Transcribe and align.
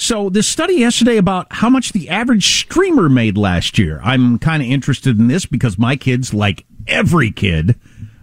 So 0.00 0.30
this 0.30 0.46
study 0.46 0.74
yesterday 0.74 1.16
about 1.16 1.52
how 1.52 1.68
much 1.68 1.90
the 1.90 2.08
average 2.08 2.46
streamer 2.46 3.08
made 3.08 3.36
last 3.36 3.80
year. 3.80 4.00
I'm 4.04 4.38
kind 4.38 4.62
of 4.62 4.68
interested 4.68 5.18
in 5.18 5.26
this 5.26 5.44
because 5.44 5.76
my 5.76 5.96
kids, 5.96 6.32
like 6.32 6.64
every 6.86 7.32
kid, 7.32 7.74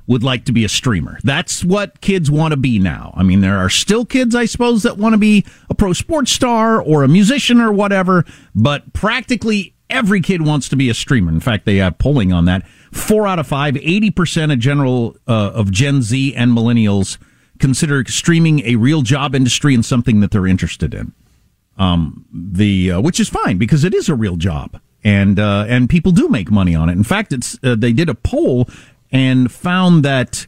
would 0.08 0.24
like 0.24 0.46
to 0.46 0.54
be 0.54 0.64
a 0.64 0.70
streamer. 0.70 1.20
That's 1.26 1.66
what 1.66 2.00
kids 2.00 2.32
want 2.32 2.54
to 2.54 2.58
be 2.58 2.80
now. 2.80 3.14
I 3.18 3.24
mean, 3.24 3.42
there 3.42 3.58
are 3.58 3.70
still 3.70 4.06
kids, 4.06 4.36
I 4.36 4.46
suppose, 4.46 4.84
that 4.84 4.98
want 4.98 5.16
to 5.16 5.18
be 5.18 5.46
a 5.70 5.76
pro 5.76 5.92
sports 5.92 6.32
star 6.32 6.82
or 6.82 7.04
a 7.04 7.10
musician 7.10 7.60
or 7.60 7.74
whatever, 7.74 8.24
but 8.56 8.94
practically 8.94 9.76
every 9.90 10.22
kid 10.22 10.44
wants 10.44 10.70
to 10.70 10.78
be 10.78 10.90
a 10.90 10.94
streamer. 10.94 11.30
In 11.30 11.42
fact, 11.42 11.66
they 11.66 11.76
have 11.76 11.98
polling 11.98 12.32
on 12.32 12.46
that. 12.46 12.66
Four 12.94 13.28
out 13.28 13.38
of 13.38 13.48
five, 13.48 13.74
80% 13.74 14.54
of 14.54 14.60
general, 14.60 15.18
uh, 15.28 15.52
of 15.54 15.72
Gen 15.72 16.02
Z 16.02 16.36
and 16.36 16.52
millennials 16.52 17.18
consider 17.60 18.06
streaming 18.06 18.62
a 18.62 18.78
real 18.78 19.02
job 19.02 19.36
industry 19.36 19.76
and 19.76 19.84
something 19.84 20.22
that 20.22 20.32
they're 20.32 20.48
interested 20.48 20.94
in. 20.94 21.12
Um, 21.78 22.26
the 22.32 22.92
uh, 22.92 23.02
which 23.02 23.20
is 23.20 23.28
fine 23.28 23.58
because 23.58 23.84
it 23.84 23.94
is 23.94 24.08
a 24.08 24.16
real 24.16 24.38
job 24.38 24.80
and 25.06 25.40
uh, 25.40 25.66
and 25.70 25.88
people 25.88 26.12
do 26.12 26.28
make 26.28 26.50
money 26.50 26.74
on 26.76 26.90
it. 26.90 26.94
In 26.94 27.04
fact, 27.04 27.32
it's 27.32 27.58
uh, 27.64 27.76
they 27.76 27.94
did 27.94 28.10
a 28.10 28.16
poll 28.16 28.68
and 29.12 29.52
found 29.52 30.04
that 30.04 30.48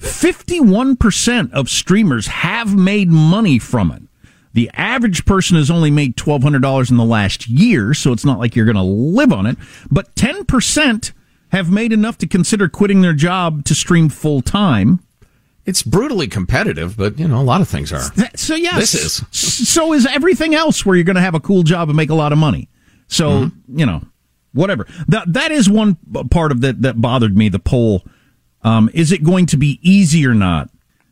51% 0.00 1.52
of 1.52 1.68
streamers 1.68 2.26
have 2.26 2.76
made 2.76 3.08
money 3.08 3.60
from 3.60 3.92
it. 3.92 4.02
The 4.52 4.70
average 4.74 5.24
person 5.24 5.56
has 5.56 5.70
only 5.70 5.90
made 5.90 6.16
$1,200 6.16 6.90
in 6.90 6.96
the 6.96 7.04
last 7.04 7.48
year, 7.48 7.94
so 7.94 8.12
it's 8.12 8.24
not 8.24 8.38
like 8.38 8.54
you're 8.54 8.66
going 8.66 8.76
to 8.76 8.82
live 8.82 9.32
on 9.32 9.46
it. 9.46 9.56
But 9.90 10.14
10% 10.16 11.12
have 11.52 11.70
made 11.70 11.92
enough 11.92 12.18
to 12.18 12.26
consider 12.26 12.68
quitting 12.68 13.00
their 13.00 13.14
job 13.14 13.64
to 13.66 13.74
stream 13.74 14.08
full 14.08 14.42
time. 14.42 15.00
It's 15.64 15.82
brutally 15.82 16.26
competitive, 16.26 16.96
but 16.96 17.18
you 17.18 17.28
know 17.28 17.40
a 17.40 17.44
lot 17.44 17.60
of 17.60 17.68
things 17.68 17.92
are. 17.92 18.02
So 18.34 18.56
yes, 18.56 18.92
this 18.92 18.94
is. 18.94 19.24
So 19.30 19.92
is 19.92 20.06
everything 20.06 20.54
else 20.54 20.84
where 20.84 20.96
you're 20.96 21.04
going 21.04 21.16
to 21.16 21.22
have 21.22 21.36
a 21.36 21.40
cool 21.40 21.62
job 21.62 21.88
and 21.88 21.96
make 21.96 22.10
a 22.10 22.14
lot 22.14 22.32
of 22.32 22.38
money. 22.38 22.68
So 23.06 23.30
mm-hmm. 23.30 23.78
you 23.78 23.86
know, 23.86 24.02
whatever. 24.52 24.86
That 25.08 25.32
that 25.32 25.52
is 25.52 25.70
one 25.70 25.96
part 26.30 26.50
of 26.50 26.62
that 26.62 26.82
that 26.82 27.00
bothered 27.00 27.36
me. 27.36 27.48
The 27.48 27.60
poll: 27.60 28.04
um, 28.62 28.90
is 28.92 29.12
it 29.12 29.22
going 29.22 29.46
to 29.46 29.56
be 29.56 29.78
easy 29.82 30.26
or 30.26 30.34
not? 30.34 30.68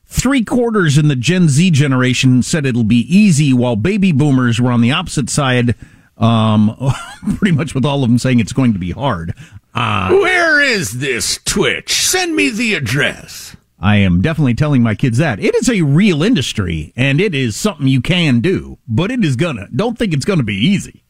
Three 0.06 0.44
quarters 0.44 0.98
in 0.98 1.06
the 1.06 1.14
Gen 1.14 1.48
Z 1.48 1.70
generation 1.70 2.42
said 2.42 2.66
it'll 2.66 2.82
be 2.82 3.06
easy, 3.08 3.52
while 3.52 3.76
baby 3.76 4.10
boomers 4.10 4.60
were 4.60 4.72
on 4.72 4.80
the 4.80 4.90
opposite 4.90 5.30
side. 5.30 5.76
Um, 6.18 6.76
pretty 7.38 7.56
much 7.56 7.74
with 7.74 7.84
all 7.84 8.02
of 8.02 8.10
them 8.10 8.18
saying 8.18 8.40
it's 8.40 8.52
going 8.52 8.72
to 8.72 8.78
be 8.78 8.90
hard. 8.90 9.34
Uh, 9.72 10.10
Where 10.10 10.60
is 10.60 10.98
this 10.98 11.38
Twitch? 11.44 11.92
Send 11.92 12.34
me 12.34 12.50
the 12.50 12.74
address. 12.74 13.56
I 13.80 13.96
am 13.96 14.20
definitely 14.20 14.54
telling 14.54 14.82
my 14.82 14.94
kids 14.94 15.18
that. 15.18 15.40
It 15.40 15.54
is 15.54 15.68
a 15.68 15.82
real 15.82 16.22
industry 16.22 16.92
and 16.96 17.20
it 17.20 17.34
is 17.34 17.56
something 17.56 17.88
you 17.88 18.00
can 18.00 18.40
do, 18.40 18.78
but 18.86 19.10
it 19.10 19.24
is 19.24 19.36
gonna, 19.36 19.68
don't 19.74 19.98
think 19.98 20.12
it's 20.12 20.24
gonna 20.24 20.42
be 20.42 20.54
easy. 20.54 21.02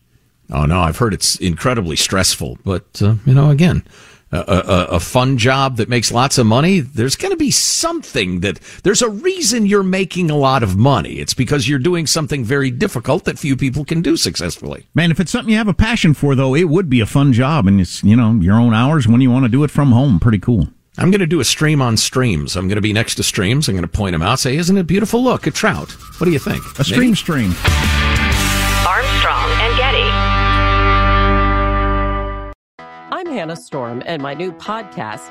Oh 0.53 0.65
no, 0.65 0.81
I've 0.81 0.99
heard 0.99 1.15
it's 1.15 1.37
incredibly 1.37 1.97
stressful, 1.97 2.59
but, 2.65 3.03
uh, 3.03 3.15
you 3.25 3.35
know, 3.35 3.51
again, 3.51 3.85
a, 4.33 4.39
a, 4.39 4.85
a, 4.97 5.01
fun 5.01 5.39
job 5.39 5.77
that 5.77 5.89
makes 5.89 6.13
lots 6.13 6.39
of 6.39 6.47
money, 6.47 6.81
there's 6.81 7.17
going 7.17 7.33
to 7.33 7.37
be 7.37 7.51
something 7.51 8.41
that 8.41 8.61
there's 8.85 9.03
a 9.03 9.11
reason 9.11 9.67
you're 9.67 9.83
making 9.83 10.31
a 10.31 10.37
lot 10.37 10.63
of 10.63 10.77
money. 10.77 11.15
It's 11.15 11.35
because 11.35 11.69
you're 11.69 11.81
doing 11.81 12.07
something 12.07 12.45
very 12.45 12.71
difficult 12.71 13.25
that 13.25 13.39
few 13.39 13.57
people 13.57 13.85
can 13.85 14.03
do 14.03 14.17
successfully. 14.17 14.87
Man, 14.95 15.11
if 15.11 15.19
it's 15.19 15.33
something 15.33 15.51
you 15.51 15.59
have 15.59 15.69
a 15.69 15.75
passion 15.75 16.15
for, 16.15 16.37
though, 16.37 16.55
it 16.55 16.69
would 16.69 16.89
be 16.89 17.01
a 17.01 17.07
fun 17.07 17.33
job, 17.33 17.67
and 17.67 17.81
it's 17.81 18.05
you 18.05 18.15
know 18.15 18.35
your 18.35 18.55
own 18.55 18.73
hours 18.73 19.09
when 19.09 19.21
you 19.21 19.31
want 19.31 19.45
to 19.47 19.49
do 19.49 19.65
it 19.65 19.71
from 19.71 19.91
home. 19.91 20.21
Pretty 20.21 20.39
cool. 20.39 20.69
I'm 20.99 21.11
going 21.11 21.21
to 21.21 21.27
do 21.27 21.41
a 21.41 21.45
stream 21.45 21.81
on 21.81 21.97
streams. 21.97 22.57
I'm 22.57 22.67
going 22.69 22.77
to 22.77 22.83
be 22.83 22.93
next 22.93 23.15
to 23.17 23.23
streams. 23.23 23.69
I'm 23.69 23.75
going 23.75 23.83
to 23.83 23.89
point 23.89 24.13
them 24.13 24.23
out. 24.23 24.41
Say, 24.41 24.57
isn't 24.57 24.77
it 24.77 24.87
beautiful? 24.87 25.23
Look, 25.23 25.47
a 25.47 25.51
trout. 25.51 25.91
What 26.19 26.25
do 26.27 26.33
you 26.33 26.39
think? 26.39 26.63
A 26.79 26.85
stream 26.85 27.01
Maybe? 27.01 27.15
stream. 27.15 27.55
Armstrong 28.87 29.51
and 29.61 29.77
Getty. 29.77 30.11
I'm 33.13 33.27
Hannah 33.27 33.57
Storm, 33.57 34.03
and 34.07 34.21
my 34.23 34.35
new 34.35 34.53
podcast, 34.53 35.31